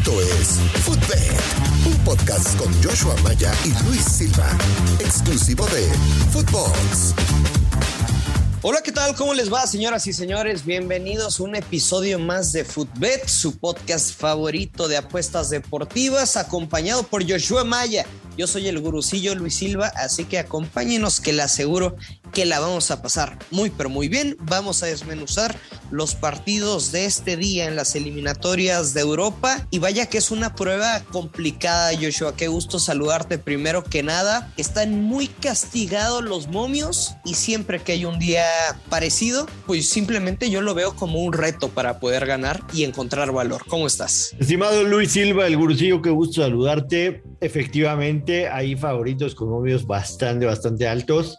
Esto 0.00 0.22
es 0.22 0.48
Footbed, 0.82 1.30
un 1.84 2.04
podcast 2.04 2.56
con 2.56 2.72
Joshua 2.82 3.14
Maya 3.22 3.52
y 3.66 3.84
Luis 3.84 4.00
Silva, 4.00 4.56
exclusivo 4.98 5.66
de 5.66 5.82
Footbox. 6.32 7.14
Hola, 8.62 8.80
¿qué 8.82 8.92
tal? 8.92 9.14
¿Cómo 9.14 9.34
les 9.34 9.52
va, 9.52 9.66
señoras 9.66 10.06
y 10.06 10.14
señores? 10.14 10.64
Bienvenidos 10.64 11.38
a 11.38 11.42
un 11.42 11.54
episodio 11.54 12.18
más 12.18 12.50
de 12.52 12.64
Footbet, 12.64 13.28
su 13.28 13.58
podcast 13.58 14.18
favorito 14.18 14.88
de 14.88 14.96
apuestas 14.96 15.50
deportivas, 15.50 16.38
acompañado 16.38 17.02
por 17.02 17.30
Joshua 17.30 17.64
Maya. 17.64 18.06
Yo 18.38 18.46
soy 18.46 18.68
el 18.68 18.80
gurucillo 18.80 19.34
Luis 19.34 19.56
Silva, 19.56 19.92
así 19.96 20.24
que 20.24 20.38
acompáñenos 20.38 21.20
que 21.20 21.34
le 21.34 21.42
aseguro 21.42 21.96
que 22.30 22.46
la 22.46 22.60
vamos 22.60 22.90
a 22.90 23.02
pasar 23.02 23.38
muy 23.50 23.70
pero 23.70 23.88
muy 23.88 24.08
bien. 24.08 24.36
Vamos 24.40 24.82
a 24.82 24.86
desmenuzar 24.86 25.56
los 25.90 26.14
partidos 26.14 26.92
de 26.92 27.04
este 27.04 27.36
día 27.36 27.66
en 27.66 27.76
las 27.76 27.94
eliminatorias 27.96 28.94
de 28.94 29.00
Europa 29.00 29.66
y 29.70 29.78
vaya 29.78 30.06
que 30.06 30.18
es 30.18 30.30
una 30.30 30.54
prueba 30.54 31.00
complicada, 31.10 31.90
Joshua. 32.00 32.36
Qué 32.36 32.48
gusto 32.48 32.78
saludarte 32.78 33.38
primero 33.38 33.84
que 33.84 34.02
nada. 34.02 34.52
Están 34.56 35.02
muy 35.02 35.26
castigados 35.26 36.22
los 36.22 36.48
momios 36.48 37.14
y 37.24 37.34
siempre 37.34 37.80
que 37.80 37.92
hay 37.92 38.04
un 38.04 38.18
día 38.18 38.44
parecido, 38.88 39.46
pues 39.66 39.88
simplemente 39.88 40.50
yo 40.50 40.60
lo 40.60 40.74
veo 40.74 40.94
como 40.94 41.20
un 41.20 41.32
reto 41.32 41.68
para 41.68 41.98
poder 42.00 42.26
ganar 42.26 42.62
y 42.72 42.84
encontrar 42.84 43.32
valor. 43.32 43.62
¿Cómo 43.66 43.86
estás? 43.86 44.34
Estimado 44.38 44.84
Luis 44.84 45.12
Silva, 45.12 45.46
el 45.46 45.56
gurucillo, 45.56 46.02
qué 46.02 46.10
gusto 46.10 46.42
saludarte. 46.42 47.22
Efectivamente, 47.40 48.48
hay 48.48 48.76
favoritos 48.76 49.34
con 49.34 49.48
momios 49.48 49.86
bastante, 49.86 50.46
bastante 50.46 50.86
altos 50.86 51.38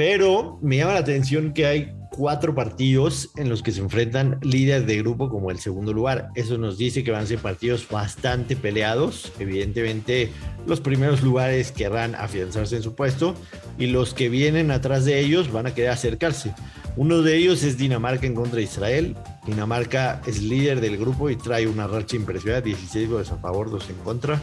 pero 0.00 0.58
me 0.62 0.78
llama 0.78 0.94
la 0.94 1.00
atención 1.00 1.52
que 1.52 1.66
hay 1.66 1.92
cuatro 2.10 2.54
partidos 2.54 3.28
en 3.36 3.50
los 3.50 3.62
que 3.62 3.70
se 3.70 3.80
enfrentan 3.80 4.38
líderes 4.40 4.86
de 4.86 4.96
grupo 4.96 5.28
como 5.28 5.50
el 5.50 5.58
segundo 5.58 5.92
lugar. 5.92 6.30
Eso 6.34 6.56
nos 6.56 6.78
dice 6.78 7.04
que 7.04 7.10
van 7.10 7.24
a 7.24 7.26
ser 7.26 7.38
partidos 7.38 7.86
bastante 7.86 8.56
peleados. 8.56 9.30
Evidentemente, 9.38 10.30
los 10.66 10.80
primeros 10.80 11.22
lugares 11.22 11.70
querrán 11.70 12.14
afianzarse 12.14 12.76
en 12.76 12.82
su 12.82 12.94
puesto 12.94 13.34
y 13.78 13.88
los 13.88 14.14
que 14.14 14.30
vienen 14.30 14.70
atrás 14.70 15.04
de 15.04 15.20
ellos 15.20 15.52
van 15.52 15.66
a 15.66 15.74
querer 15.74 15.90
acercarse. 15.90 16.54
Uno 16.96 17.22
de 17.22 17.36
ellos 17.36 17.62
es 17.62 17.78
Dinamarca 17.78 18.26
en 18.26 18.34
contra 18.34 18.56
de 18.56 18.64
Israel. 18.64 19.16
Dinamarca 19.46 20.20
es 20.26 20.42
líder 20.42 20.80
del 20.80 20.98
grupo 20.98 21.30
y 21.30 21.36
trae 21.36 21.66
una 21.66 21.86
racha 21.86 22.16
impresionante, 22.16 22.68
16 22.70 23.08
goles 23.08 23.30
a 23.30 23.36
favor, 23.36 23.70
2 23.70 23.90
en 23.90 23.96
contra. 23.96 24.40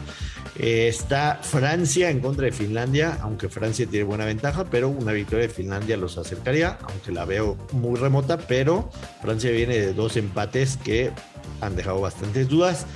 Eh, 0.58 0.88
está 0.88 1.38
Francia 1.42 2.10
en 2.10 2.20
contra 2.20 2.46
de 2.46 2.52
Finlandia, 2.52 3.18
aunque 3.20 3.48
Francia 3.48 3.86
tiene 3.86 4.04
buena 4.04 4.24
ventaja, 4.24 4.64
pero 4.64 4.88
una 4.88 5.12
victoria 5.12 5.46
de 5.46 5.52
Finlandia 5.52 5.96
los 5.96 6.18
acercaría, 6.18 6.78
aunque 6.82 7.12
la 7.12 7.24
veo 7.24 7.56
muy 7.72 7.98
remota, 7.98 8.38
pero 8.38 8.90
Francia 9.20 9.50
viene 9.50 9.78
de 9.78 9.92
dos 9.92 10.16
empates 10.16 10.78
que 10.78 11.10
han 11.60 11.76
dejado 11.76 12.00
bastantes 12.00 12.48
dudas. 12.48 12.86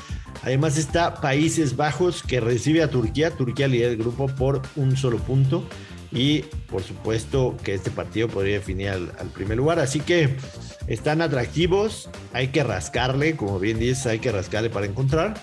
Además 0.42 0.77
está 0.77 1.14
Países 1.14 1.77
Bajos 1.77 2.23
que 2.23 2.41
recibe 2.41 2.83
a 2.83 2.91
Turquía. 2.91 3.30
Turquía 3.30 3.69
lidera 3.69 3.92
el 3.92 3.98
grupo 3.98 4.27
por 4.27 4.62
un 4.77 4.97
solo 4.97 5.19
punto 5.19 5.64
y 6.12 6.42
por 6.70 6.82
supuesto 6.82 7.56
que 7.62 7.74
este 7.74 7.91
partido 7.91 8.28
podría 8.28 8.55
definir 8.55 8.91
al, 8.91 9.08
primer 9.34 9.56
lugar. 9.56 9.78
Así 9.78 10.00
que 10.00 10.36
están 10.86 11.22
atractivos, 11.22 12.10
hay 12.32 12.48
que 12.48 12.62
rascarle, 12.62 13.36
como 13.36 13.58
bien 13.58 13.78
dices, 13.78 14.06
hay 14.06 14.18
que 14.18 14.30
rascarle 14.30 14.70
para 14.70 14.86
encontrar. 14.86 15.34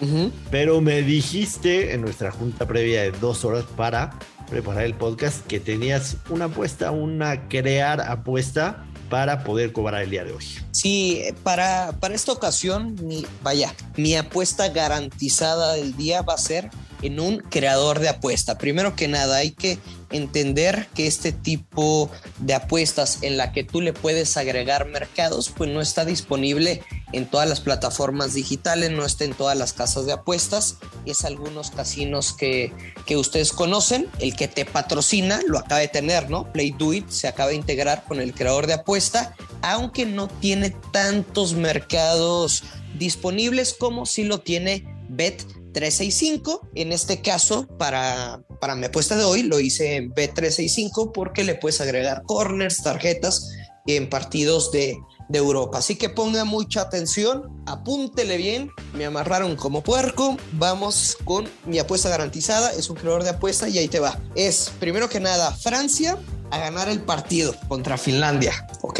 Pero 0.52 0.80
me 0.82 1.02
dijiste 1.02 1.94
en 1.94 2.02
nuestra 2.02 2.32
junta 2.32 2.68
previa 2.68 3.02
de 3.02 3.12
dos 3.12 3.46
horas 3.46 3.66
para 3.76 4.12
preparar 4.50 4.84
el 4.84 4.94
podcast 4.94 5.46
que 5.46 5.60
tenías 5.60 6.18
una 6.30 6.46
apuesta, 6.46 6.92
una 6.92 7.48
crear 7.48 8.02
apuesta 8.02 8.86
para 9.10 9.44
poder 9.44 9.74
cobrar 9.74 10.04
el 10.04 10.12
día 10.12 10.24
de 10.24 10.34
hoy. 10.34 10.46
Sí, 10.72 11.24
para, 11.44 11.94
para 12.00 12.14
esta 12.14 12.32
ocasión, 12.32 12.96
mi, 13.04 13.26
vaya, 13.42 13.74
mi 13.98 14.16
apuesta 14.16 14.70
garantizada 14.70 15.74
del 15.74 15.96
día 15.98 16.22
va 16.22 16.36
a 16.36 16.38
ser 16.38 16.70
en 17.02 17.20
un 17.20 17.38
creador 17.38 18.00
de 18.00 18.10
apuesta. 18.10 18.58
Primero 18.58 18.96
que 18.96 19.08
nada, 19.08 19.38
hay 19.38 19.52
que 19.52 19.80
entender 20.12 20.88
que 20.96 21.08
este 21.08 21.32
tipo 21.32 22.10
de 22.40 22.56
apuestas 22.56 23.20
en 23.22 23.38
la 23.38 23.52
que 23.52 23.64
tú 23.64 23.82
le 23.82 23.94
puedes 23.94 24.38
agregar 24.38 24.88
mercados, 24.88 25.50
pues 25.56 25.70
no 25.70 25.82
está 25.82 26.06
disponible 26.06 26.82
en 27.14 27.26
todas 27.26 27.48
las 27.48 27.62
plataformas 27.62 28.34
digitales, 28.34 28.92
no 28.92 29.06
está 29.06 29.24
en 29.24 29.34
todas 29.34 29.58
las 29.58 29.74
casas 29.74 30.06
de 30.06 30.14
apuestas. 30.14 30.78
Es 31.06 31.26
algunos 31.26 31.72
casinos 31.72 32.34
que, 32.34 32.74
que 33.06 33.18
ustedes 33.18 33.54
conocen. 33.54 34.08
El 34.20 34.36
que 34.36 34.48
te 34.48 34.66
patrocina 34.66 35.42
lo 35.48 35.60
acaba 35.60 35.82
de 35.82 35.88
tener, 35.88 36.30
¿no? 36.30 36.52
Play 36.52 36.72
Do 36.72 36.94
It 36.94 37.10
se 37.10 37.28
acaba 37.28 37.50
de 37.50 37.56
integrar 37.56 38.04
con 38.06 38.20
el 38.20 38.34
creador 38.34 38.68
de 38.68 38.74
apuesta, 38.74 39.36
aunque 39.62 40.06
no 40.06 40.28
tiene 40.28 40.72
tantos 40.92 41.54
mercados 41.54 42.64
disponibles 42.98 43.74
como 43.74 44.06
si 44.06 44.24
lo 44.24 44.42
tiene 44.42 44.86
Bet 45.10 45.44
365. 45.74 46.70
En 46.76 46.92
este 46.92 47.22
caso, 47.22 47.68
para, 47.78 48.42
para 48.60 48.76
mi 48.76 48.86
apuesta 48.86 49.16
de 49.16 49.24
hoy, 49.24 49.44
lo 49.44 49.60
hice 49.60 49.96
en 49.96 50.14
B365 50.14 51.12
porque 51.14 51.44
le 51.44 51.56
puedes 51.56 51.82
agregar 51.82 52.24
corners, 52.24 52.84
tarjetas 52.84 53.50
en 53.88 54.10
partidos 54.10 54.72
de, 54.72 54.98
de 55.30 55.38
Europa. 55.38 55.78
Así 55.78 55.96
que 55.96 56.10
ponga 56.10 56.44
mucha 56.44 56.82
atención, 56.82 57.64
apúntele 57.66 58.38
bien, 58.38 58.72
me 58.94 59.06
amarraron 59.06 59.56
como 59.56 59.82
puerco. 59.82 60.38
Vamos 60.54 61.18
con 61.24 61.48
mi 61.66 61.80
apuesta 61.80 62.10
garantizada, 62.10 62.72
es 62.74 62.90
un 62.90 62.98
creador 62.98 63.24
de 63.24 63.30
apuesta 63.30 63.70
y 63.70 63.78
ahí 63.78 63.88
te 63.88 64.00
va. 64.00 64.20
Es 64.36 64.72
primero 64.80 65.08
que 65.08 65.20
nada 65.20 65.52
Francia 65.54 66.18
a 66.52 66.58
ganar 66.58 66.90
el 66.90 67.02
partido 67.02 67.56
contra 67.68 67.98
Finlandia, 67.98 68.68
¿ok? 68.82 69.00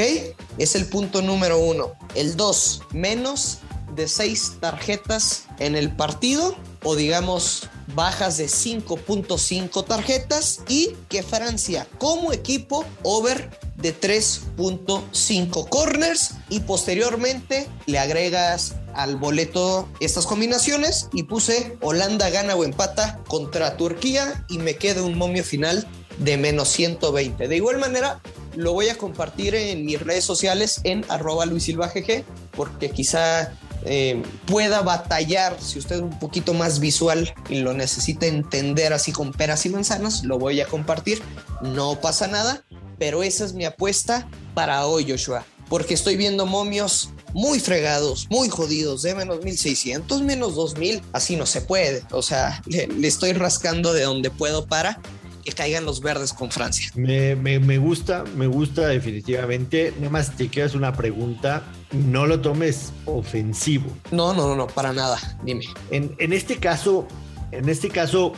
Es 0.60 0.76
el 0.76 0.86
punto 0.86 1.22
número 1.22 1.60
uno. 1.60 1.94
El 2.16 2.38
dos, 2.38 2.84
menos 2.92 3.60
de 4.00 4.08
seis 4.08 4.54
tarjetas 4.62 5.44
en 5.60 5.76
el 5.76 5.94
partido 5.94 6.56
o 6.84 6.96
digamos 6.96 7.70
bajas 7.94 8.38
de 8.38 8.46
5.5 8.46 9.86
tarjetas 9.86 10.62
y 10.70 10.96
que 11.10 11.22
Francia 11.22 11.86
como 11.98 12.32
equipo 12.32 12.86
over 13.04 13.50
de 13.76 13.94
3.5 13.94 15.68
corners 15.68 16.36
y 16.48 16.62
posteriormente 16.62 17.68
le 17.88 18.00
agregas 18.00 18.76
al 18.94 19.18
boleto 19.18 19.90
estas 20.00 20.26
combinaciones 20.26 21.10
y 21.12 21.24
puse 21.24 21.78
Holanda 21.82 22.30
gana 22.30 22.56
o 22.56 22.64
empata 22.64 23.20
contra 23.28 23.76
Turquía 23.76 24.46
y 24.48 24.60
me 24.60 24.76
queda 24.76 25.04
un 25.04 25.18
momio 25.18 25.44
final 25.44 25.86
de 26.20 26.38
menos 26.38 26.70
120. 26.70 27.50
De 27.50 27.56
igual 27.56 27.80
manera, 27.80 28.22
lo 28.56 28.74
voy 28.74 28.90
a 28.90 28.98
compartir 28.98 29.56
en 29.56 29.86
mis 29.86 30.02
redes 30.02 30.26
sociales 30.26 30.82
en 30.84 31.06
arroba 31.10 31.46
Luis 31.46 31.64
Silva 31.64 31.88
GG, 31.88 32.24
porque 32.52 32.90
quizá 32.90 33.54
eh, 33.92 34.22
pueda 34.46 34.84
batallar, 34.84 35.60
si 35.60 35.80
usted 35.80 35.96
es 35.96 36.02
un 36.04 36.20
poquito 36.20 36.54
más 36.54 36.80
visual 36.80 37.34
y 37.50 37.62
lo 37.62 37.74
necesita 37.74 38.28
entender 38.28 38.94
así 38.94 39.12
con 39.12 39.32
peras 39.32 39.66
y 39.66 39.70
manzanas, 39.70 40.24
lo 40.24 40.38
voy 40.38 40.62
a 40.62 40.68
compartir. 40.68 41.24
No 41.64 42.00
pasa 42.00 42.28
nada, 42.28 42.64
pero 43.00 43.24
esa 43.24 43.46
es 43.46 43.54
mi 43.54 43.66
apuesta 43.66 44.30
para 44.54 44.86
hoy, 44.86 45.10
Joshua, 45.10 45.44
porque 45.70 45.96
estoy 45.96 46.18
viendo 46.18 46.46
momios 46.46 47.10
muy 47.34 47.60
fregados, 47.60 48.28
muy 48.30 48.48
jodidos, 48.48 49.02
de 49.02 49.16
menos 49.16 49.44
1600, 49.44 50.22
menos 50.22 50.54
2000, 50.54 51.02
así 51.12 51.36
no 51.36 51.48
se 51.48 51.62
puede. 51.62 52.04
O 52.12 52.22
sea, 52.22 52.62
le, 52.68 52.86
le 52.86 53.08
estoy 53.08 53.34
rascando 53.34 53.92
de 53.92 54.04
donde 54.04 54.30
puedo 54.30 54.68
para 54.68 55.02
que 55.50 55.56
caigan 55.56 55.86
los 55.86 56.02
verdes 56.02 56.34
con 56.34 56.52
Francia. 56.52 56.92
Me, 56.96 57.36
me, 57.36 57.78
gusta, 57.78 58.24
me 58.36 58.48
gusta 58.48 58.88
definitivamente. 58.88 59.94
Nada 59.98 60.10
más 60.10 60.36
te 60.36 60.48
quedas 60.48 60.76
una 60.76 60.94
pregunta. 60.94 61.64
No 61.92 62.28
lo 62.28 62.40
tomes 62.40 62.92
ofensivo. 63.06 63.92
No, 64.12 64.34
no, 64.34 64.48
no, 64.48 64.56
no, 64.56 64.68
para 64.68 64.94
nada. 64.94 65.18
Dime. 65.44 65.66
En, 65.92 66.16
en 66.20 66.34
este 66.34 66.58
caso, 66.58 67.08
en 67.52 67.68
este 67.70 67.90
caso 67.90 68.34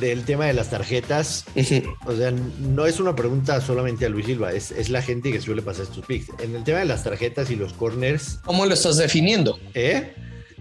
del 0.00 0.24
tema 0.24 0.46
de 0.46 0.52
las 0.52 0.70
tarjetas, 0.70 1.44
o 2.06 2.14
sea, 2.14 2.30
no 2.30 2.86
es 2.86 3.00
una 3.00 3.16
pregunta 3.16 3.60
solamente 3.60 4.04
a 4.04 4.08
Luis 4.08 4.26
Silva, 4.26 4.52
es, 4.52 4.70
es 4.70 4.90
la 4.90 5.00
gente 5.00 5.32
que 5.32 5.40
suele 5.40 5.62
pasar 5.62 5.84
estos 5.84 6.04
picks. 6.04 6.28
En 6.40 6.54
el 6.54 6.64
tema 6.64 6.80
de 6.80 6.84
las 6.84 7.04
tarjetas 7.04 7.50
y 7.50 7.56
los 7.56 7.72
corners. 7.72 8.38
¿Cómo 8.44 8.66
lo 8.66 8.74
estás 8.74 8.96
definiendo? 8.98 9.58
¿Eh? 9.74 10.14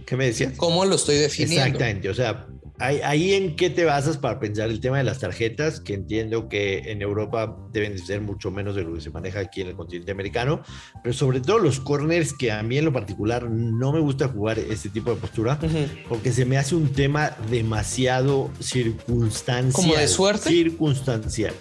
¿Qué 0.05 0.15
me 0.15 0.27
decías? 0.27 0.53
¿Cómo 0.55 0.85
lo 0.85 0.95
estoy 0.95 1.17
definiendo? 1.17 1.65
Exactamente, 1.65 2.09
o 2.09 2.13
sea, 2.13 2.47
Ahí, 2.79 3.33
en 3.33 3.55
qué 3.55 3.71
te 3.71 3.85
basas 3.85 4.17
para 4.17 4.39
pensar 4.39 4.69
el 4.69 4.79
tema 4.79 4.99
de 4.99 5.03
las 5.03 5.19
tarjetas, 5.19 5.79
que 5.79 5.95
entiendo 5.95 6.47
que 6.47 6.91
en 6.91 7.01
Europa 7.01 7.57
deben 7.71 7.93
de 7.93 7.99
ser 7.99 8.21
mucho 8.21 8.51
menos 8.51 8.75
de 8.75 8.83
lo 8.83 8.93
que 8.93 9.01
se 9.01 9.09
maneja 9.09 9.39
aquí 9.39 9.61
en 9.61 9.69
el 9.69 9.75
continente 9.75 10.11
americano, 10.11 10.61
pero 11.01 11.13
sobre 11.13 11.41
todo 11.41 11.57
los 11.57 11.79
corners, 11.79 12.33
que 12.33 12.51
a 12.51 12.61
mí 12.61 12.77
en 12.77 12.85
lo 12.85 12.93
particular 12.93 13.49
no 13.49 13.91
me 13.91 13.99
gusta 13.99 14.27
jugar 14.27 14.59
este 14.59 14.89
tipo 14.89 15.09
de 15.09 15.17
postura, 15.17 15.59
porque 16.07 16.31
se 16.31 16.45
me 16.45 16.57
hace 16.57 16.75
un 16.75 16.91
tema 16.91 17.35
demasiado 17.49 18.51
circunstancial. 18.59 19.73
¿Como 19.73 19.95
de 19.95 20.07
suerte? 20.07 20.49
Circunstancial. 20.49 21.53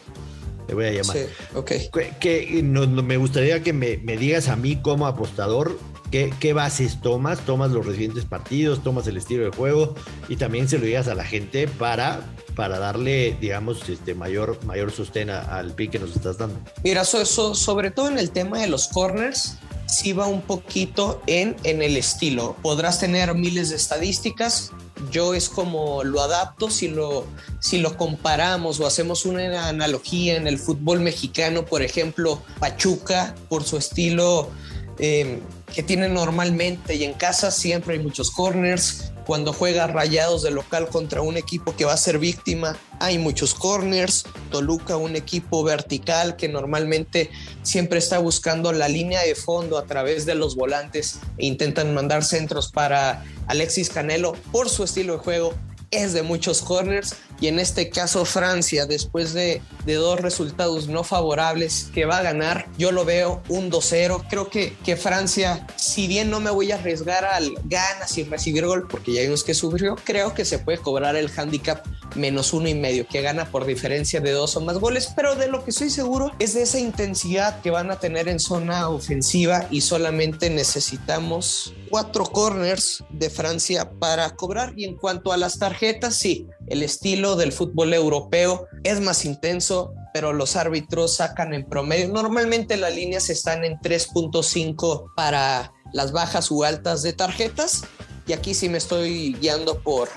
Te 0.66 0.74
voy 0.74 0.86
a 0.86 0.90
llamar. 0.90 1.16
Sí, 1.16 1.22
ok. 1.54 1.72
Que, 2.20 2.60
no, 2.62 2.86
me 2.86 3.16
gustaría 3.16 3.62
que 3.62 3.72
me, 3.72 3.98
me 3.98 4.16
digas 4.16 4.48
a 4.48 4.56
mí 4.56 4.76
como 4.76 5.06
apostador 5.06 5.78
¿Qué, 6.10 6.52
bases 6.52 7.00
tomas? 7.00 7.40
¿Tomas 7.40 7.70
los 7.70 7.84
recientes 7.84 8.24
partidos? 8.24 8.82
¿Tomas 8.82 9.06
el 9.06 9.16
estilo 9.16 9.44
de 9.44 9.50
juego? 9.50 9.94
Y 10.28 10.36
también 10.36 10.68
se 10.68 10.78
lo 10.78 10.86
digas 10.86 11.08
a 11.08 11.14
la 11.14 11.24
gente 11.24 11.66
para, 11.68 12.20
para 12.54 12.78
darle, 12.78 13.36
digamos, 13.40 13.88
este 13.88 14.14
mayor, 14.14 14.62
mayor 14.64 14.92
sostén 14.92 15.30
al 15.30 15.72
pick 15.74 15.92
que 15.92 15.98
nos 15.98 16.14
estás 16.14 16.38
dando. 16.38 16.58
Mira, 16.84 17.02
eso, 17.02 17.54
sobre 17.54 17.90
todo 17.90 18.08
en 18.08 18.18
el 18.18 18.30
tema 18.30 18.60
de 18.60 18.68
los 18.68 18.88
corners, 18.88 19.58
sí 19.86 20.12
va 20.12 20.26
un 20.26 20.42
poquito 20.42 21.22
en, 21.26 21.56
en 21.64 21.82
el 21.82 21.96
estilo. 21.96 22.56
Podrás 22.62 23.00
tener 23.00 23.34
miles 23.34 23.70
de 23.70 23.76
estadísticas, 23.76 24.72
yo 25.10 25.34
es 25.34 25.48
como 25.48 26.04
lo 26.04 26.22
adapto 26.22 26.70
si 26.70 26.88
lo, 26.88 27.26
si 27.60 27.78
lo 27.78 27.96
comparamos 27.96 28.80
o 28.80 28.86
hacemos 28.86 29.26
una 29.26 29.68
analogía 29.68 30.36
en 30.36 30.46
el 30.46 30.58
fútbol 30.58 31.00
mexicano, 31.00 31.64
por 31.64 31.82
ejemplo, 31.82 32.42
Pachuca, 32.60 33.34
por 33.48 33.64
su 33.64 33.76
estilo 33.76 34.50
eh, 34.98 35.40
que 35.76 35.82
tiene 35.82 36.08
normalmente 36.08 36.94
y 36.94 37.04
en 37.04 37.12
casa 37.12 37.50
siempre 37.50 37.92
hay 37.92 38.00
muchos 38.02 38.30
corners, 38.30 39.12
cuando 39.26 39.52
juega 39.52 39.86
rayados 39.86 40.42
de 40.42 40.50
local 40.50 40.88
contra 40.88 41.20
un 41.20 41.36
equipo 41.36 41.76
que 41.76 41.84
va 41.84 41.92
a 41.92 41.98
ser 41.98 42.18
víctima, 42.18 42.78
hay 42.98 43.18
muchos 43.18 43.54
corners. 43.54 44.24
Toluca, 44.50 44.96
un 44.96 45.16
equipo 45.16 45.62
vertical 45.64 46.36
que 46.36 46.48
normalmente 46.48 47.28
siempre 47.62 47.98
está 47.98 48.18
buscando 48.18 48.72
la 48.72 48.88
línea 48.88 49.20
de 49.20 49.34
fondo 49.34 49.76
a 49.76 49.84
través 49.84 50.24
de 50.24 50.34
los 50.34 50.56
volantes 50.56 51.18
e 51.36 51.44
intentan 51.44 51.92
mandar 51.92 52.24
centros 52.24 52.72
para 52.72 53.22
Alexis 53.46 53.90
Canelo 53.90 54.32
por 54.52 54.70
su 54.70 54.82
estilo 54.82 55.12
de 55.12 55.18
juego 55.18 55.52
es 55.90 56.12
de 56.12 56.22
muchos 56.22 56.62
corners 56.62 57.16
y 57.40 57.48
en 57.48 57.58
este 57.58 57.90
caso 57.90 58.24
Francia, 58.24 58.86
después 58.86 59.32
de, 59.34 59.60
dos 59.84 60.20
resultados 60.20 60.88
no 60.88 61.04
favorables 61.04 61.90
que 61.94 62.06
va 62.06 62.18
a 62.18 62.22
ganar, 62.22 62.68
yo 62.78 62.92
lo 62.92 63.04
veo 63.04 63.42
un 63.48 63.70
2-0. 63.70 64.24
Creo 64.28 64.48
que, 64.48 64.74
que 64.84 64.96
Francia, 64.96 65.66
si 65.76 66.06
bien 66.06 66.30
no 66.30 66.40
me 66.40 66.50
voy 66.50 66.72
a 66.72 66.76
arriesgar 66.76 67.24
al 67.24 67.54
gana 67.64 68.06
sin 68.06 68.30
recibir 68.30 68.66
gol, 68.66 68.88
porque 68.88 69.12
ya 69.12 69.22
vimos 69.22 69.44
que 69.44 69.54
sufrió, 69.54 69.96
creo 70.02 70.34
que 70.34 70.44
se 70.44 70.58
puede 70.58 70.78
cobrar 70.78 71.14
el 71.16 71.30
handicap 71.36 71.86
menos 72.16 72.52
uno 72.52 72.68
y 72.68 72.74
medio, 72.74 73.06
que 73.06 73.22
gana 73.22 73.50
por 73.50 73.64
diferencia 73.64 74.20
de 74.20 74.32
dos 74.32 74.56
o 74.56 74.60
más 74.60 74.78
goles, 74.78 75.12
pero 75.14 75.34
de 75.34 75.48
lo 75.48 75.64
que 75.64 75.70
estoy 75.70 75.90
seguro 75.90 76.32
es 76.38 76.54
de 76.54 76.62
esa 76.62 76.78
intensidad 76.78 77.60
que 77.60 77.70
van 77.70 77.90
a 77.90 77.98
tener 77.98 78.28
en 78.28 78.40
zona 78.40 78.88
ofensiva 78.88 79.66
y 79.70 79.80
solamente 79.80 80.50
necesitamos 80.50 81.74
cuatro 81.90 82.24
corners 82.24 83.04
de 83.10 83.30
Francia 83.30 83.90
para 83.98 84.34
cobrar. 84.36 84.72
Y 84.76 84.84
en 84.84 84.96
cuanto 84.96 85.32
a 85.32 85.36
las 85.36 85.58
tarjetas, 85.58 86.16
sí, 86.16 86.46
el 86.66 86.82
estilo 86.82 87.36
del 87.36 87.52
fútbol 87.52 87.94
europeo 87.94 88.66
es 88.82 89.00
más 89.00 89.24
intenso, 89.24 89.94
pero 90.12 90.32
los 90.32 90.56
árbitros 90.56 91.16
sacan 91.16 91.54
en 91.54 91.64
promedio. 91.64 92.08
Normalmente 92.08 92.76
las 92.76 92.94
líneas 92.94 93.30
están 93.30 93.64
en 93.64 93.78
3.5 93.78 95.12
para 95.14 95.72
las 95.92 96.12
bajas 96.12 96.50
u 96.50 96.64
altas 96.64 97.02
de 97.02 97.12
tarjetas. 97.12 97.84
Y 98.26 98.32
aquí 98.32 98.54
sí 98.54 98.68
me 98.68 98.78
estoy 98.78 99.34
guiando 99.34 99.80
por, 99.82 100.08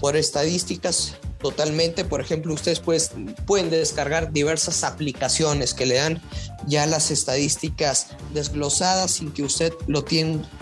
por 0.00 0.16
estadísticas 0.16 1.16
totalmente. 1.44 2.06
Por 2.06 2.22
ejemplo, 2.22 2.54
ustedes 2.54 2.80
pues, 2.80 3.10
pueden 3.44 3.68
descargar 3.68 4.32
diversas 4.32 4.82
aplicaciones 4.82 5.74
que 5.74 5.84
le 5.84 5.96
dan 5.96 6.22
ya 6.66 6.86
las 6.86 7.10
estadísticas 7.10 8.06
desglosadas 8.32 9.10
sin 9.10 9.30
que 9.30 9.42
usted 9.42 9.74
lo, 9.86 10.06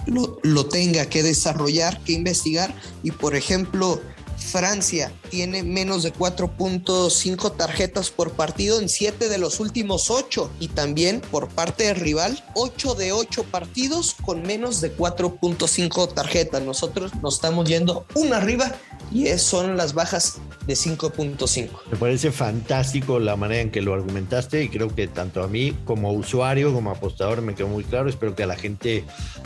lo, 0.06 0.40
lo 0.42 0.66
tenga 0.66 1.06
que 1.06 1.22
desarrollar, 1.22 2.00
que 2.02 2.14
investigar. 2.14 2.74
Y 3.04 3.12
por 3.12 3.36
ejemplo, 3.36 4.00
Francia 4.42 5.12
tiene 5.30 5.62
menos 5.62 6.02
de 6.02 6.12
4.5 6.12 7.56
tarjetas 7.56 8.10
por 8.10 8.32
partido 8.32 8.80
en 8.80 8.88
7 8.88 9.28
de 9.28 9.38
los 9.38 9.60
últimos 9.60 10.10
8 10.10 10.50
y 10.60 10.68
también 10.68 11.20
por 11.20 11.48
parte 11.48 11.84
del 11.84 11.96
rival 11.96 12.42
8 12.54 12.94
de 12.94 13.12
8 13.12 13.44
partidos 13.44 14.16
con 14.24 14.42
menos 14.42 14.80
de 14.80 14.94
4.5 14.96 16.12
tarjetas. 16.12 16.62
Nosotros 16.62 17.12
nos 17.22 17.34
estamos 17.34 17.68
yendo 17.68 18.04
una 18.14 18.38
arriba 18.38 18.74
y 19.10 19.26
son 19.38 19.76
las 19.76 19.94
bajas 19.94 20.38
de 20.66 20.74
5.5. 20.74 21.68
Me 21.90 21.96
parece 21.96 22.30
fantástico 22.30 23.18
la 23.18 23.36
manera 23.36 23.62
en 23.62 23.70
que 23.70 23.82
lo 23.82 23.94
argumentaste 23.94 24.62
y 24.62 24.68
creo 24.68 24.94
que 24.94 25.08
tanto 25.08 25.42
a 25.42 25.48
mí 25.48 25.76
como 25.84 26.12
usuario, 26.12 26.72
como 26.72 26.90
apostador 26.90 27.42
me 27.42 27.54
quedó 27.54 27.68
muy 27.68 27.84
claro. 27.84 28.08
Espero 28.08 28.34
que 28.34 28.44
a 28.44 28.46
la 28.46 28.56
gente 28.56 29.04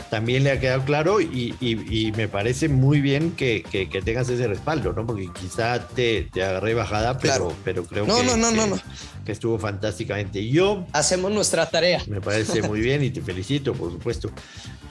también 0.09 0.43
le 0.43 0.51
haya 0.51 0.61
quedado 0.61 0.85
claro 0.85 1.21
y, 1.21 2.13
me 2.15 2.27
parece 2.27 2.69
muy 2.69 3.01
bien 3.01 3.31
que, 3.31 3.63
tengas 4.03 4.29
ese 4.29 4.47
respaldo, 4.47 4.93
¿no? 4.93 5.05
Porque 5.05 5.29
quizá 5.39 5.87
te, 5.87 6.27
te 6.31 6.43
agarré 6.43 6.73
bajada, 6.73 7.17
pero, 7.17 7.53
pero 7.63 7.83
creo 7.83 8.05
que, 8.05 8.11
no, 8.11 8.23
no, 8.37 8.51
no, 8.51 8.67
no. 8.67 8.79
que 9.25 9.31
estuvo 9.31 9.57
fantásticamente. 9.59 10.47
Yo... 10.47 10.85
Hacemos 10.93 11.31
nuestra 11.31 11.69
tarea. 11.69 12.01
Me 12.07 12.21
parece 12.21 12.61
muy 12.61 12.79
bien 12.79 13.03
y 13.03 13.09
te 13.09 13.21
felicito, 13.21 13.73
por 13.73 13.91
supuesto. 13.91 14.31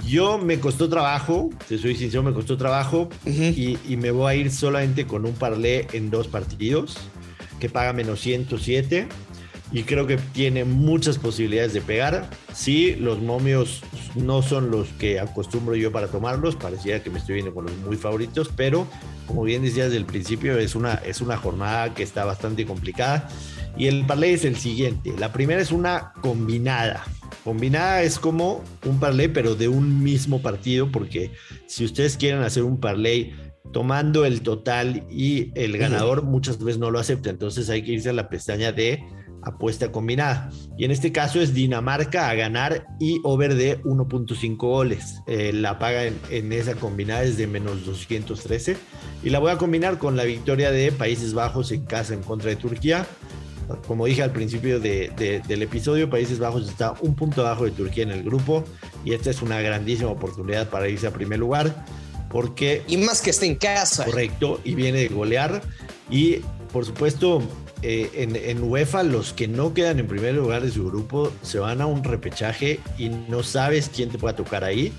Yo 0.07 0.39
me 0.39 0.61
costó 0.61 0.89
trabajo, 0.89 1.51
te 1.69 1.79
soy 1.79 1.97
sincero, 1.97 2.23
me 2.23 2.33
costó 2.33 2.57
trabajo 2.57 3.09
y, 3.25 3.77
y, 3.89 3.97
me 3.97 4.13
voy 4.13 4.33
a 4.33 4.37
ir 4.37 4.53
solamente 4.53 5.05
con 5.05 5.27
un 5.27 5.33
parlé 5.33 5.89
en 5.93 6.11
dos 6.11 6.26
partidos 6.27 6.97
que 7.61 7.69
paga 7.69 7.93
menos 7.93 8.21
107 8.21 9.09
y 9.73 9.83
creo 9.83 10.07
que 10.07 10.17
tiene 10.17 10.65
muchas 10.65 11.19
posibilidades 11.19 11.73
de 11.73 11.81
pegar. 11.81 12.31
Sí, 12.55 12.95
los 12.97 13.21
momios 13.21 13.83
no 14.15 14.43
son 14.43 14.71
los 14.71 14.89
que 14.91 15.19
acostumbro 15.19 15.75
yo 15.75 15.91
para 15.91 16.09
tomarlos, 16.09 16.57
parecía 16.57 17.03
que 17.03 17.11
me 17.11 17.19
estoy 17.19 17.37
viendo 17.37 17.53
con 17.53 17.67
los 17.67 17.77
muy 17.79 17.97
favoritos, 17.97 18.51
pero 18.55 18.87
como 19.27 19.43
bien 19.43 19.63
decía 19.63 19.85
desde 19.85 19.97
el 19.97 20.07
principio, 20.07 20.59
es 20.59 20.75
una, 20.75 20.95
es 20.95 21.21
una 21.21 21.37
jornada 21.37 21.95
que 21.95 22.03
está 22.03 22.25
bastante 22.25 22.65
complicada. 22.65 23.29
Y 23.77 23.89
el 23.89 24.07
parlay 24.07 24.33
es 24.33 24.45
el 24.45 24.57
siguiente. 24.57 25.13
La 25.19 25.33
primera 25.33 25.61
es 25.61 25.71
una 25.71 26.13
combinada. 26.23 27.05
Combinada 27.45 28.03
es 28.03 28.19
como 28.19 28.65
un 28.85 28.99
parlay, 28.99 29.29
pero 29.29 29.55
de 29.55 29.69
un 29.69 30.03
mismo 30.03 30.41
partido, 30.41 30.91
porque 30.91 31.33
si 31.67 31.85
ustedes 31.85 32.17
quieren 32.17 32.43
hacer 32.43 32.63
un 32.63 32.81
parlay 32.81 33.35
tomando 33.73 34.25
el 34.25 34.43
total 34.43 35.07
y 35.11 35.53
el 35.55 35.77
ganador, 35.79 36.23
muchas 36.23 36.59
veces 36.59 36.79
no 36.79 36.91
lo 36.91 36.99
acepta. 36.99 37.31
Entonces 37.31 37.69
hay 37.69 37.83
que 37.83 37.93
irse 37.93 38.11
a 38.11 38.13
la 38.13 38.29
pestaña 38.29 38.73
de 38.73 39.05
apuesta 39.47 39.93
combinada. 39.93 40.51
Y 40.77 40.85
en 40.85 40.91
este 40.91 41.13
caso 41.13 41.41
es 41.41 41.55
Dinamarca 41.55 42.29
a 42.29 42.35
ganar 42.35 42.87
y 42.99 43.21
over 43.23 43.55
de 43.55 43.81
1.5 43.85 44.57
goles. 44.57 45.23
Eh, 45.29 45.53
la 45.55 45.79
paga 45.79 46.05
en, 46.05 46.53
esa 46.53 46.75
combinada 46.75 47.23
es 47.23 47.37
de 47.37 47.47
menos 47.47 47.87
213. 47.87 48.77
Y 49.23 49.31
la 49.31 49.39
voy 49.39 49.53
a 49.53 49.57
combinar 49.57 49.99
con 49.99 50.17
la 50.17 50.25
victoria 50.25 50.71
de 50.73 50.91
Países 50.91 51.33
Bajos 51.33 51.71
en 51.71 51.85
casa 51.85 52.13
en 52.15 52.23
contra 52.23 52.51
de 52.51 52.57
Turquía. 52.57 53.07
Como 53.87 54.07
dije 54.07 54.23
al 54.23 54.33
principio 54.33 54.79
del 54.79 55.63
episodio, 55.63 56.11
Países 56.11 56.39
Bajos 56.39 56.69
está 56.69 56.95
un 57.01 57.15
punto 57.15 57.45
abajo 57.47 57.65
de 57.65 57.73
Turquía 57.73 58.05
en 58.05 58.11
el 58.11 58.23
grupo 58.23 58.65
y 59.05 59.13
esta 59.13 59.31
es 59.31 59.43
una 59.43 59.61
grandísima 59.61 60.11
oportunidad 60.11 60.71
para 60.71 60.89
irse 60.89 61.09
a 61.09 61.13
primer 61.13 61.41
lugar 61.41 61.85
porque... 62.31 62.83
Y 62.89 62.97
más 62.97 63.21
que 63.21 63.31
esté 63.31 63.47
en 63.47 63.57
casa. 63.57 64.05
Correcto, 64.05 64.61
y 64.65 64.75
viene 64.75 65.01
de 65.01 65.09
golear. 65.09 65.63
Y 66.11 66.41
por 66.73 66.85
supuesto, 66.85 67.43
eh, 67.83 68.11
en, 68.15 68.63
UEFA 68.63 69.03
los 69.03 69.33
que 69.33 69.49
no 69.49 69.75
quedan 69.75 69.99
en 69.99 70.07
primer 70.07 70.35
lugar 70.35 70.63
de 70.63 70.71
su 70.71 70.87
grupo 70.87 71.33
se 71.43 71.59
van 71.59 71.81
a 71.81 71.87
un 71.87 72.05
repechaje 72.05 72.81
y 72.99 73.09
no 73.09 73.43
sabes 73.43 73.91
quién 73.95 74.11
te 74.11 74.19
pueda 74.19 74.37
tocar 74.37 74.65
ahí. 74.65 74.93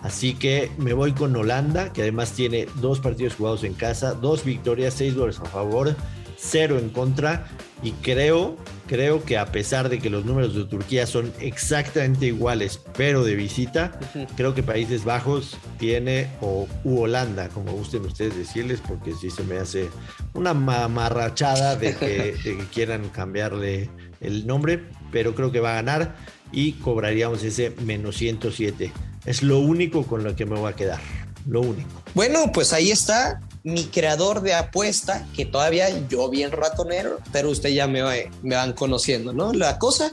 Así 0.00 0.34
que 0.34 0.70
me 0.78 0.92
voy 0.92 1.12
con 1.12 1.34
Holanda, 1.36 1.92
que 1.92 2.02
además 2.02 2.32
tiene 2.32 2.66
dos 2.76 3.00
partidos 3.00 3.34
jugados 3.36 3.64
en 3.64 3.74
casa, 3.74 4.14
dos 4.14 4.44
victorias, 4.44 4.94
seis 4.94 5.14
goles 5.14 5.38
a 5.38 5.44
favor, 5.44 5.94
cero 6.36 6.78
en 6.78 6.88
contra. 6.90 7.46
Y 7.82 7.92
creo, 7.92 8.56
creo 8.92 9.24
que 9.24 9.38
a 9.38 9.46
pesar 9.46 9.88
de 9.88 9.98
que 9.98 10.10
los 10.10 10.26
números 10.26 10.54
de 10.54 10.64
Turquía 10.64 11.06
son 11.06 11.32
exactamente 11.40 12.26
iguales, 12.26 12.78
pero 12.94 13.24
de 13.24 13.36
visita, 13.36 13.98
creo 14.36 14.54
que 14.54 14.62
Países 14.62 15.02
Bajos 15.02 15.56
tiene, 15.78 16.28
o 16.42 16.68
u 16.84 16.98
Holanda, 16.98 17.48
como 17.48 17.72
gusten 17.72 18.04
ustedes 18.04 18.36
decirles, 18.36 18.82
porque 18.86 19.14
sí 19.14 19.30
se 19.30 19.44
me 19.44 19.56
hace 19.56 19.88
una 20.34 20.52
mamarrachada 20.52 21.76
de 21.76 21.96
que, 21.96 22.06
de 22.44 22.58
que 22.58 22.66
quieran 22.70 23.08
cambiarle 23.08 23.88
el 24.20 24.46
nombre, 24.46 24.82
pero 25.10 25.34
creo 25.34 25.50
que 25.50 25.60
va 25.60 25.70
a 25.70 25.76
ganar 25.76 26.14
y 26.52 26.72
cobraríamos 26.72 27.42
ese 27.44 27.74
menos 27.86 28.18
107. 28.18 28.92
Es 29.24 29.42
lo 29.42 29.60
único 29.60 30.02
con 30.02 30.22
lo 30.22 30.36
que 30.36 30.44
me 30.44 30.58
voy 30.58 30.70
a 30.70 30.76
quedar. 30.76 31.00
Lo 31.46 31.62
único. 31.62 32.02
Bueno, 32.14 32.52
pues 32.52 32.74
ahí 32.74 32.90
está 32.90 33.40
mi 33.64 33.84
creador 33.84 34.40
de 34.40 34.54
apuesta, 34.54 35.26
que 35.34 35.46
todavía 35.46 35.88
yo 36.08 36.28
bien 36.28 36.50
ratonero, 36.50 37.18
pero 37.32 37.50
usted 37.50 37.70
ya 37.70 37.86
me, 37.86 38.02
me 38.42 38.56
van 38.56 38.72
conociendo, 38.72 39.32
¿no? 39.32 39.52
La 39.52 39.78
cosa, 39.78 40.10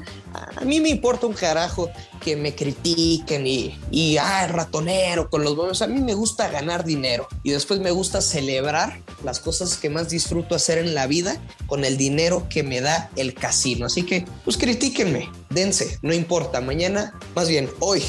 a 0.55 0.63
mí 0.65 0.79
me 0.79 0.89
importa 0.89 1.25
un 1.25 1.33
carajo 1.33 1.89
que 2.19 2.35
me 2.35 2.53
critiquen 2.53 3.47
y, 3.47 3.77
y 3.91 4.17
ah, 4.17 4.47
ratonero 4.47 5.29
con 5.29 5.43
los 5.43 5.55
buenos. 5.55 5.81
A 5.81 5.87
mí 5.87 5.99
me 6.01 6.13
gusta 6.13 6.49
ganar 6.49 6.83
dinero 6.83 7.27
y 7.43 7.51
después 7.51 7.79
me 7.79 7.91
gusta 7.91 8.21
celebrar 8.21 8.99
las 9.23 9.39
cosas 9.39 9.77
que 9.77 9.89
más 9.89 10.09
disfruto 10.09 10.55
hacer 10.55 10.77
en 10.77 10.93
la 10.93 11.07
vida 11.07 11.37
con 11.65 11.85
el 11.85 11.97
dinero 11.97 12.47
que 12.49 12.63
me 12.63 12.81
da 12.81 13.09
el 13.15 13.33
casino. 13.33 13.85
Así 13.85 14.03
que, 14.03 14.25
pues 14.43 14.57
critíquenme, 14.57 15.29
dense, 15.49 15.97
no 16.01 16.13
importa. 16.13 16.61
Mañana, 16.61 17.13
más 17.35 17.49
bien 17.49 17.69
hoy, 17.79 18.03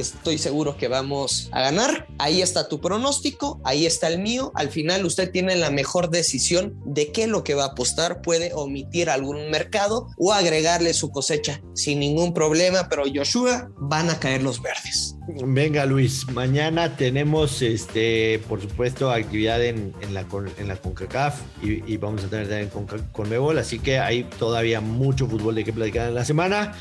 estoy 0.00 0.38
seguro 0.38 0.76
que 0.76 0.88
vamos 0.88 1.48
a 1.52 1.62
ganar. 1.62 2.06
Ahí 2.18 2.42
está 2.42 2.68
tu 2.68 2.80
pronóstico, 2.80 3.60
ahí 3.64 3.86
está 3.86 4.08
el 4.08 4.18
mío. 4.18 4.52
Al 4.54 4.70
final 4.70 5.04
usted 5.04 5.30
tiene 5.30 5.56
la 5.56 5.70
mejor 5.70 6.10
decisión 6.10 6.74
de 6.84 7.12
qué 7.12 7.24
es 7.24 7.28
lo 7.28 7.44
que 7.44 7.54
va 7.54 7.64
a 7.64 7.68
apostar. 7.68 8.22
Puede 8.22 8.52
omitir 8.54 9.10
algún 9.10 9.50
mercado 9.50 10.08
o 10.16 10.32
agregarle 10.32 10.94
su 10.94 11.10
cosecha 11.10 11.60
sin 11.74 12.00
ningún 12.00 12.34
problema, 12.34 12.88
pero 12.88 13.04
Joshua 13.12 13.70
van 13.76 14.10
a 14.10 14.18
caer 14.18 14.42
los 14.42 14.60
verdes. 14.62 15.14
Venga 15.44 15.84
Luis, 15.84 16.26
mañana 16.30 16.96
tenemos 16.96 17.60
este, 17.60 18.40
por 18.48 18.62
supuesto, 18.62 19.10
actividad 19.10 19.62
en, 19.62 19.92
la, 20.12 20.24
CONCACAF 20.24 21.40
y, 21.62 21.96
vamos 21.98 22.24
a 22.24 22.28
tener 22.28 22.48
también 22.48 22.70
con, 22.70 22.86
Conmebol, 23.12 23.58
así 23.58 23.78
que 23.78 23.98
hay 23.98 24.24
todavía 24.24 24.80
mucho 24.80 25.26
fútbol 25.26 25.54
de 25.54 25.64
que 25.64 25.72
platicar 25.72 26.08
en 26.08 26.14
la 26.14 26.24
semana. 26.24 26.72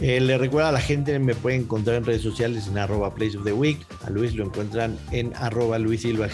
Eh, 0.00 0.18
le 0.18 0.38
recuerda 0.38 0.70
a 0.70 0.72
la 0.72 0.80
gente, 0.80 1.18
me 1.18 1.34
pueden 1.34 1.62
encontrar 1.62 1.96
en 1.96 2.04
redes 2.04 2.22
sociales 2.22 2.66
en 2.68 2.78
arroba 2.78 3.14
place 3.14 3.36
of 3.36 3.44
the 3.44 3.52
week. 3.52 3.78
A 4.04 4.10
Luis 4.10 4.34
lo 4.34 4.44
encuentran 4.44 4.98
en 5.12 5.34
arroba 5.36 5.78
Luis 5.78 6.02
Silva 6.02 6.28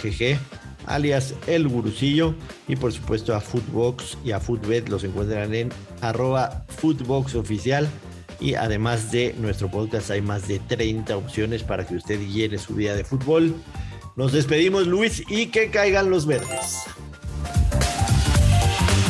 alias 0.85 1.33
El 1.47 1.67
Gurucillo. 1.67 2.33
Y 2.67 2.77
por 2.77 2.93
supuesto 2.93 3.35
a 3.35 3.41
Footbox 3.41 4.17
y 4.23 4.31
a 4.31 4.39
Footbet 4.39 4.87
los 4.87 5.03
encuentran 5.03 5.53
en 5.53 5.69
arroba 6.01 6.65
Footbox 6.69 7.35
Oficial. 7.35 7.89
Y 8.39 8.53
además 8.53 9.11
de 9.11 9.35
nuestro 9.39 9.69
podcast 9.69 10.11
hay 10.11 10.21
más 10.21 10.47
de 10.47 10.59
30 10.59 11.17
opciones 11.17 11.63
para 11.63 11.85
que 11.85 11.95
usted 11.95 12.19
llene 12.21 12.57
su 12.57 12.75
día 12.75 12.95
de 12.95 13.03
fútbol. 13.03 13.53
Nos 14.15 14.31
despedimos 14.31 14.87
Luis 14.87 15.23
y 15.27 15.47
que 15.47 15.69
caigan 15.69 16.09
los 16.09 16.25
verdes. 16.25 16.83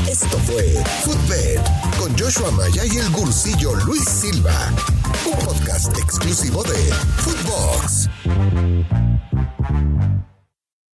Esto 0.10 0.38
fue 0.40 0.64
Footbed 1.04 1.87
Joshua 2.16 2.52
Maya 2.52 2.86
y 2.86 2.98
el 2.98 3.10
gursillo 3.10 3.74
Luis 3.86 4.08
Silva, 4.08 4.72
un 5.26 5.46
podcast 5.46 5.98
exclusivo 5.98 6.64
de 6.64 6.94
Footbox. 7.18 8.10